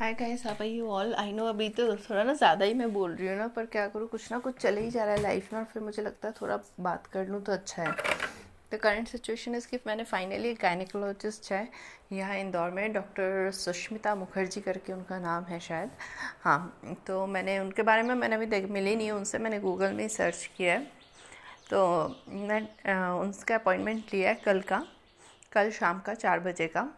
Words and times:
Hi 0.00 0.12
guys 0.14 0.44
how 0.46 0.54
are 0.54 0.66
you 0.66 0.86
all 0.88 1.12
I 1.14 1.32
know 1.32 1.46
अभी 1.46 1.68
तो 1.68 1.84
थोड़ा 1.96 2.22
ना 2.24 2.32
ज़्यादा 2.34 2.64
ही 2.64 2.74
मैं 2.74 2.92
बोल 2.92 3.14
रही 3.14 3.28
हूँ 3.28 3.36
ना, 3.38 3.46
पर 3.48 3.64
क्या 3.66 3.86
करूँ, 3.88 4.06
कुछ 4.08 4.30
ना 4.32 4.38
कुछ 4.38 4.56
चले 4.58 4.80
ही 4.80 4.90
जा 4.90 5.04
रहा 5.04 5.14
है 5.14 5.20
लाइफ 5.22 5.52
में 5.52 5.58
और 5.60 5.64
फिर 5.72 5.82
मुझे 5.82 6.02
लगता 6.02 6.28
है 6.28 6.34
थोड़ा 6.40 6.58
बात 6.80 7.06
कर 7.06 7.26
लूँ 7.28 7.40
तो 7.44 7.52
अच्छा 7.52 7.82
है। 7.82 7.90
द 8.72 8.78
करंट 8.82 9.08
सिचुएशन 9.08 9.54
इज़ 9.54 9.66
कि 9.68 9.78
मैंने 9.86 10.04
फाइनली 10.04 10.52
गायनिकोलॉजिस्ट 10.62 11.50
है, 11.52 11.68
यहाँ 12.12 12.36
इंदौर 12.36 12.70
में 12.70 12.92
डॉक्टर 12.92 13.50
सुष्मिता 13.54 14.14
मुखर्जी 14.14 14.60
करके 14.60 14.92
उनका 14.92 15.18
नाम 15.18 15.44
है 15.44 15.58
शायद। 15.60 15.90
हाँ 16.42 16.96
तो 17.06 17.26
मैंने 17.26 17.58
उनके 17.58 17.82
बारे 17.82 18.02
में 18.02 18.14
मैंने 18.14 18.36
अभी 18.36 18.46
देख, 18.46 18.70
मिली 18.70 18.96
नहीं 18.96 19.10
उनसे 19.10 19.38
मैंने 19.38 19.58
गूगल 19.60 19.92
में 19.92 20.06
सर्च 20.08 20.48
किया 20.56 20.74
है। 20.74 20.86
तो 21.70 21.84
मैं 22.28 22.60
उनका 23.20 23.54
अपॉइंटमेंट 23.54 24.14
लिया 24.14 24.28
है 24.30 24.40
कल 24.44 24.60
का, 24.62 24.82
कल 25.52 25.70
शाम 25.70 26.00
का 26.00 26.14
चार 26.14 26.40
बजे 26.40 26.68
का। 26.68 26.88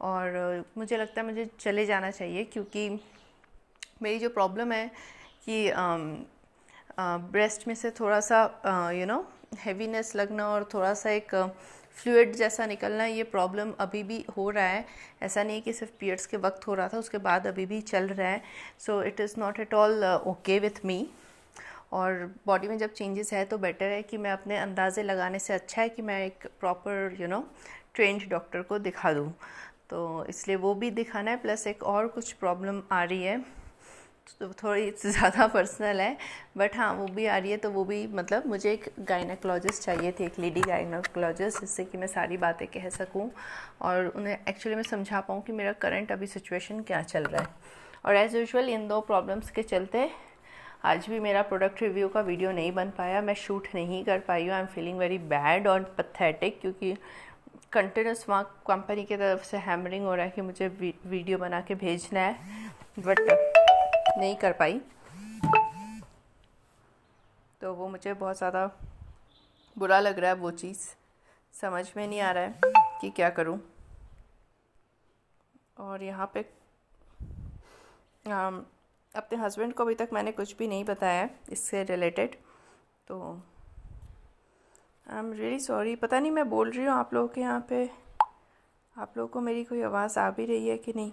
और 0.00 0.64
मुझे 0.78 0.96
लगता 0.96 1.20
है 1.20 1.26
मुझे 1.26 1.48
चले 1.60 1.86
जाना 1.86 2.10
चाहिए 2.10 2.44
क्योंकि 2.44 2.88
मेरी 4.02 4.18
जो 4.18 4.28
प्रॉब्लम 4.30 4.72
है 4.72 4.90
कि 5.44 5.72
ब्रेस्ट 7.00 7.66
में 7.68 7.74
से 7.74 7.90
थोड़ा 7.90 8.20
सा 8.20 8.90
यू 8.94 9.06
नो 9.06 9.24
हैवीनेस 9.58 10.14
लगना 10.16 10.48
और 10.48 10.68
थोड़ा 10.74 10.92
सा 10.94 11.10
एक 11.10 11.34
फ्लूड 11.96 12.32
जैसा 12.34 12.66
निकलना, 12.66 13.04
ये 13.06 13.22
प्रॉब्लम 13.24 13.72
अभी 13.80 14.02
भी 14.02 14.24
हो 14.36 14.48
रहा 14.50 14.66
है। 14.66 14.84
ऐसा 15.22 15.42
नहीं 15.42 15.56
है 15.56 15.60
कि 15.60 15.72
सिर्फ़ 15.72 15.92
पीरियड्स 16.00 16.26
के 16.26 16.36
वक्त 16.36 16.66
हो 16.66 16.74
रहा 16.74 16.88
था, 16.88 16.98
उसके 16.98 17.18
बाद 17.18 17.46
अभी 17.46 17.66
भी 17.66 17.80
चल 17.82 18.08
रहा 18.08 18.28
है। 18.28 18.42
So 18.78 19.02
it 19.02 19.20
is 19.20 19.34
not 19.38 19.60
at 19.60 19.74
all 19.74 20.04
okay 20.04 20.58
with 20.58 20.84
me 20.84 21.06
और 21.92 22.30
बॉडी 22.46 22.68
में 22.68 22.76
जब 22.78 22.92
चेंजेस 22.92 23.32
है 23.32 23.44
तो 23.44 23.58
बेटर 23.58 23.90
है 23.90 24.02
कि 24.02 24.16
मैं 24.16 24.30
अपने 24.32 24.58
अंदाज़े 24.58 25.02
लगाने 25.02 25.38
से 25.38 25.54
अच्छा 25.54 25.82
है 25.82 25.88
कि 25.88 26.02
मैं 26.02 26.24
एक 26.26 26.46
proper 26.60 27.16
you 27.20 27.28
know 27.28 27.44
trained 27.94 28.28
doctor 28.30 28.62
को 28.62 28.78
दिखा 28.78 29.12
दूँ। 29.12 29.30
तो 29.92 30.24
इसलिए 30.28 30.56
वो 30.56 30.74
भी 30.74 30.90
दिखाना 30.90 31.30
है, 31.30 31.36
प्लस 31.36 31.66
एक 31.66 31.82
और 31.84 32.06
कुछ 32.08 32.32
प्रॉब्लम 32.34 32.80
आ 32.92 33.02
रही 33.04 33.22
है। 33.22 33.36
तो 34.40 34.48
थोड़ी 34.62 34.90
ज़्यादा 35.02 35.46
पर्सनल 35.46 36.00
है 36.00 36.16
बट 36.56 36.76
हाँ 36.76 36.92
वो 36.94 37.06
भी 37.06 37.26
आ 37.26 37.36
रही 37.36 37.50
है 37.50 37.56
तो 37.56 37.70
वो 37.70 37.84
भी 37.84 38.06
मतलब 38.08 38.46
मुझे 38.46 38.72
एक 38.72 38.88
गायनाकोलॉजिस्ट 39.00 39.82
चाहिए 39.82 40.12
थी, 40.12 40.24
एक 40.24 40.38
लेडी 40.38 40.60
गायनाकोलॉजिस्ट 40.60 41.60
जिससे 41.60 41.84
कि 41.84 41.98
मैं 41.98 42.06
सारी 42.06 42.36
बातें 42.36 42.66
कह 42.68 42.88
सकूँ 42.90 43.30
और 43.82 44.06
उन्हें 44.06 44.36
एक्चुअली 44.48 44.76
मैं 44.76 44.82
समझा 44.82 45.20
पाऊँ 45.20 45.42
कि 45.42 45.52
मेरा 45.52 45.72
करंट 45.82 46.12
अभी 46.12 46.26
सिचुएशन 46.26 46.80
क्या 46.82 47.02
चल 47.04 47.24
रहा 47.24 47.42
है। 47.42 47.48
और 48.06 48.16
एज़ 48.16 48.36
यूजल 48.36 48.68
इन 48.68 48.88
दो 48.88 49.00
प्रॉब्लम्स 49.02 49.50
के 49.50 49.62
चलते 49.64 50.10
आज 50.84 51.06
भी 51.08 51.18
मेरा 51.20 51.42
प्रोडक्ट 51.42 51.82
रिव्यू 51.82 52.08
का 52.08 52.20
वीडियो 52.20 52.52
नहीं 52.52 52.72
बन 52.72 52.90
पाया, 52.90 53.20
मैं 53.22 53.34
शूट 53.34 53.68
नहीं 53.74 54.04
कर 54.04 54.18
पाई 54.20 54.46
हूँ। 54.46 54.52
I 54.52 54.60
am 54.60 54.66
feeling 54.66 54.98
very 54.98 55.18
bad 55.18 55.68
और 55.68 55.82
पथेटिक 55.98 56.60
क्योंकि 56.60 56.96
कंटिन्यूस 57.74 58.24
वहाँ 58.28 58.44
कंपनी 58.66 59.04
की 59.04 59.16
तरफ़ 59.16 59.44
से 59.44 59.56
हैमरिंग 59.58 60.04
हो 60.04 60.14
रहा 60.14 60.24
है 60.24 60.30
कि 60.30 60.40
मुझे 60.42 60.68
वीडियो 60.68 61.38
बना 61.38 61.60
के 61.60 61.74
भेजना 61.76 62.20
है 62.20 62.34
बट 62.98 63.20
नहीं 63.20 64.34
कर 64.36 64.52
पाई। 64.52 64.80
तो 67.60 67.72
वो 67.74 67.88
मुझे 67.88 68.12
बहुत 68.14 68.36
ज़्यादा 68.38 68.66
बुरा 69.76 70.00
लग 70.00 70.18
रहा 70.18 70.30
है 70.30 70.36
वो 70.36 70.50
चीज़। 70.52 70.88
समझ 71.54 71.86
में 71.96 72.06
नहीं 72.06 72.20
आ 72.20 72.30
रहा 72.30 72.42
है 72.42 72.72
कि 73.00 73.10
क्या 73.10 73.30
करूँ। 73.30 73.58
और 75.80 76.02
यहाँ 76.02 76.30
पे 76.34 76.40
अपने 79.14 79.38
हस्बैंड 79.38 79.72
को 79.74 79.84
अभी 79.84 79.94
तक 79.94 80.08
मैंने 80.12 80.32
कुछ 80.32 80.56
भी 80.56 80.68
नहीं 80.68 80.84
बताया 80.84 81.28
इससे 81.52 81.82
रिलेटेड 81.84 82.34
तो 83.08 83.18
आई 85.12 85.18
एम 85.18 85.32
रियली 85.32 85.58
सॉरी 85.60 85.94
पता 85.96 86.18
नहीं 86.20 86.30
मैं 86.32 86.48
बोल 86.50 86.70
रही 86.70 86.84
हूँ 86.84 86.92
आप 86.92 87.12
लोगों 87.14 87.28
के 87.28 87.40
यहाँ 87.40 87.66
पे। 87.68 87.84
आप 88.96 89.16
लोगों 89.16 89.28
को 89.28 89.40
मेरी 89.40 89.64
कोई 89.64 89.82
आवाज़ 89.82 90.18
आ 90.18 90.28
भी 90.30 90.46
रही 90.46 90.68
है 90.68 90.76
कि 90.78 90.92
नहीं? 90.96 91.12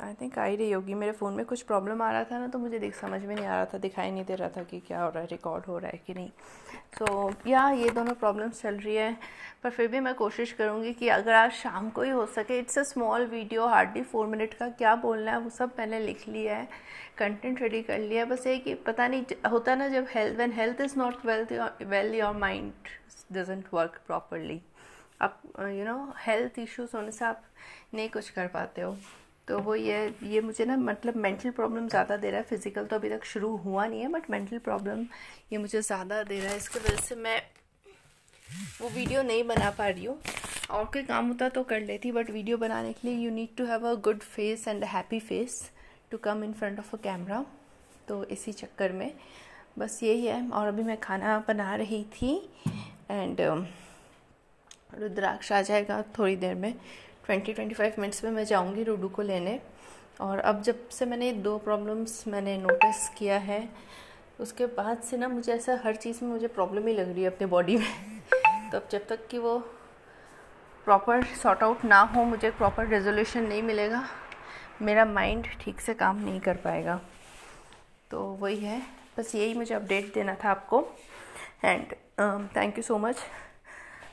आई 0.00 0.14
थिंक 0.20 0.38
आ 0.38 0.44
ही 0.44 0.56
रही 0.56 0.70
होगी। 0.72 0.94
मेरे 0.94 1.12
फ़ोन 1.12 1.34
में 1.34 1.44
कुछ 1.46 1.62
प्रॉब्लम 1.62 2.02
आ 2.02 2.10
रहा 2.12 2.24
था 2.24 2.38
ना 2.38 2.46
तो 2.48 2.58
मुझे 2.58 2.78
देख 2.78 2.94
समझ 2.94 3.22
में 3.22 3.34
नहीं 3.34 3.46
आ 3.46 3.54
रहा 3.54 3.64
था 3.64 3.78
दिखाई 3.78 4.10
नहीं 4.10 4.24
दे 4.24 4.34
रहा 4.34 4.48
था 4.48 4.62
कि 4.62 4.80
क्या 4.80 5.02
हो 5.02 5.08
रहा 5.10 5.22
है 5.22 5.28
रिकॉर्ड 5.30 5.64
हो 5.64 5.78
रहा 5.78 5.90
है 5.90 6.00
कि 6.06 6.14
नहीं। 6.14 6.28
तो 6.98 7.06
so, 7.06 7.46
या 7.46 7.68
ये 7.70 7.90
दोनों 7.90 8.14
प्रॉब्लम्स 8.14 8.60
चल 8.62 8.76
रही 8.76 8.94
है 8.96 9.16
पर 9.62 9.70
फिर 9.70 9.88
भी 9.88 10.00
मैं 10.00 10.14
कोशिश 10.14 10.52
करूँगी 10.52 10.92
कि 10.92 11.08
अगर 11.08 11.32
आज 11.32 11.50
शाम 11.52 11.88
को 11.90 12.02
ही 12.02 12.10
हो 12.10 12.24
सके 12.28 12.58
it's 12.58 12.78
a 12.78 12.82
small 12.82 13.26
video 13.26 13.66
hardly 13.66 14.02
four 14.02 14.26
minute 14.26 14.54
का 14.54 14.68
क्या 14.70 14.94
बोलना 14.96 15.32
है 15.32 15.38
वो 15.40 15.50
सब 15.50 15.74
मैंने 15.78 16.00
लिख 16.00 16.28
लिया 16.28 16.56
है 16.56 16.68
कंटेंट 17.18 17.62
रेडी 17.62 17.82
कर 17.82 17.98
लिया 17.98 18.22
है। 18.22 18.28
बस 18.30 18.46
ये 18.46 18.56
कि 18.58 18.74
पता 18.86 19.08
नहीं 19.08 19.50
होता 19.50 19.74
ना 19.74 19.88
जब 19.88 20.06
health 20.14 20.38
when 20.38 20.52
health 20.52 20.80
is 20.80 20.98
not 20.98 21.24
wealth 21.26 21.52
well 21.82 22.14
your 22.14 22.36
mind 22.36 22.72
doesn't 23.32 23.64
work 23.74 24.00
properly 24.06 24.60
आप 25.22 25.40
यू 25.60 25.84
नो 25.84 26.12
हेल्थ 26.26 26.58
इश्यूज़ 26.58 26.96
होने 26.96 27.12
से 27.12 27.24
आप 27.24 27.42
नहीं 27.94 28.08
कुछ 28.08 28.30
कर 28.30 28.46
पाते 28.48 28.82
हो। 28.82 28.96
तो 29.48 29.58
वो 29.58 29.74
ये 29.74 30.14
ये 30.24 30.40
मुझे 30.40 30.64
ना 30.64 30.76
मतलब 30.78 31.16
मेंटल 31.16 31.50
प्रॉब्लम 31.50 31.88
ज़्यादा 31.88 32.16
दे 32.16 32.30
रहा 32.30 32.40
है। 32.40 32.46
फ़िज़िकल 32.46 32.84
तो 32.86 32.96
अभी 32.96 33.08
तक 33.10 33.24
शुरू 33.26 33.56
हुआ 33.58 33.86
नहीं 33.86 34.00
है 34.00 34.08
बट 34.08 34.30
मेंटल 34.30 34.58
प्रॉब्लम 34.60 35.06
ये 35.52 35.58
मुझे 35.58 35.80
ज़्यादा 35.82 36.22
दे 36.22 36.40
रहा 36.40 36.50
है। 36.50 36.56
इसकी 36.56 36.78
वजह 36.78 36.96
से 36.98 37.14
मैं 37.16 37.40
वो 38.80 38.88
वीडियो 38.88 39.22
नहीं 39.22 39.44
बना 39.44 39.70
पा 39.70 39.88
रही 39.88 40.04
हूँ। 40.04 40.18
और 40.70 40.84
कोई 40.84 41.02
काम 41.02 41.28
होता 41.28 41.48
तो 41.48 41.62
कर 41.64 41.80
लेती 41.82 42.12
बट 42.12 42.30
वीडियो 42.30 42.56
बनाने 42.58 42.92
के 42.92 43.08
लिए 43.08 43.16
you 43.18 43.30
need 43.30 43.56
to 43.56 43.64
have 43.66 43.86
a 43.88 43.94
good 44.02 44.20
face 44.20 44.66
and 44.68 44.84
happy 44.86 45.20
face 45.20 45.70
to 46.10 46.18
come 46.18 46.44
in 46.44 46.52
front 46.52 46.78
of 46.78 46.94
a 46.96 46.98
camera 47.02 47.44
तो 48.08 48.22
इसी 48.26 48.52
चक्कर 48.52 48.92
में 48.92 49.12
बस 49.78 50.02
यही 50.02 50.26
है। 50.26 50.48
और 50.50 50.66
अभी 50.68 50.82
मैं 50.82 50.96
खाना 51.00 51.38
बना 51.48 51.74
रही 51.76 52.02
थी 52.14 52.34
एंड 53.10 53.40
रुद्राक्ष 54.92 55.52
आ 55.52 55.60
जाएगा 55.62 56.02
थोड़ी 56.18 56.36
देर 56.36 56.54
में। 56.54 56.74
ट्वेंटी 57.30 57.52
ट्वेंटी 57.52 57.74
फाइव 57.74 57.94
मिनट्स 57.98 58.24
में 58.24 58.30
मैं 58.30 58.44
जाऊँगी 58.44 58.82
रूडू 58.82 59.08
को 59.08 59.22
लेने। 59.22 59.60
और 60.20 60.38
अब 60.38 60.62
जब 60.62 60.88
से 60.88 61.06
मैंने 61.06 61.32
दो 61.32 61.58
प्रॉब्लम्स 61.58 62.26
मैंने 62.28 62.56
नोटिस 62.58 63.08
किया 63.08 63.36
है, 63.38 63.68
उसके 64.40 64.66
बाद 64.66 65.02
से 65.02 65.16
ना 65.16 65.28
मुझे 65.28 65.52
ऐसा 65.52 65.80
हर 65.84 65.96
चीज़ 65.96 66.24
में 66.24 66.30
मुझे 66.30 66.48
प्रॉब्लम 66.48 66.86
ही 66.86 66.94
लग 66.94 67.12
रही 67.12 67.22
है 67.22 67.30
अपने 67.30 67.46
बॉडी 67.46 67.76
में। 67.76 67.86
तो 68.72 68.78
अब 68.78 68.88
जब 68.90 69.06
तक 69.06 69.26
कि 69.26 69.38
वो 69.38 69.58
प्रॉपर 70.84 71.24
सॉर्ट 71.24 71.62
आउट 71.62 71.84
ना 71.84 72.00
हो, 72.00 72.24
मुझे 72.24 72.50
प्रॉपर 72.50 72.86
रेजोल्यूशन 72.86 73.42
नहीं 73.42 73.62
मिलेगा, 73.62 74.04
मेरा 74.82 75.04
माइंड 75.04 75.46
ठीक 75.60 75.80
से 75.80 75.94
काम 75.94 76.24
नहीं 76.24 76.40
कर 76.40 76.56
पाएगा। 76.56 77.00
तो 78.10 78.22
वही 78.40 78.56
है, 78.56 78.82
बस 79.18 79.34
यही 79.34 79.54
मुझे 79.54 79.74
अपडेट 79.74 80.14
देना 80.14 80.34
था 80.34 80.50
आपको। 80.50 80.86
And 81.64 81.92
thank 82.56 82.76
you 82.76 82.82
so 82.82 82.98
much 82.98 83.16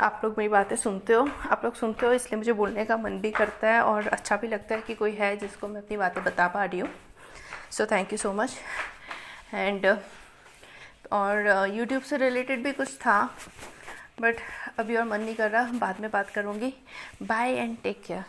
आप 0.00 0.20
लोग 0.24 0.34
मेरी 0.38 0.48
बातें 0.48 0.74
सुनते 0.76 1.12
हो। 1.12 1.28
आप 1.50 1.64
लोग 1.64 1.74
सुनते 1.74 2.06
हो, 2.06 2.12
इसलिए 2.12 2.36
मुझे 2.38 2.52
बोलने 2.52 2.84
का 2.84 2.96
मन 2.96 3.18
भी 3.20 3.30
करता 3.30 3.68
है 3.68 3.80
और 3.82 4.06
अच्छा 4.08 4.36
भी 4.36 4.48
लगता 4.48 4.74
है 4.74 4.80
कि 4.80 4.94
कोई 4.94 5.12
है 5.12 5.36
जिसको 5.36 5.68
मैं 5.68 5.80
अपनी 5.80 5.96
बातें 5.96 6.22
बता 6.24 6.46
पा 6.48 6.64
रही 6.64 6.80
हूँ। 6.80 6.88
So 7.70 7.86
thank 7.86 8.12
you 8.12 8.18
so 8.18 8.32
much 8.32 8.56
and 9.54 9.86
और 11.12 11.68
यूट्यूब 11.68 12.02
से 12.02 12.16
रिलेटेड 12.16 12.62
भी 12.64 12.72
कुछ 12.72 12.96
था 12.96 13.22
बट 14.20 14.36
अभी 14.78 14.96
और 14.96 15.04
मन 15.04 15.20
नहीं 15.20 15.34
कर 15.34 15.50
रहा, 15.50 15.64
बाद 15.74 16.00
में 16.00 16.10
बात 16.10 16.30
करूँगी। 16.30 16.72
Bye 17.22 17.52
and 17.52 17.76
take 17.82 18.02
care 18.06 18.24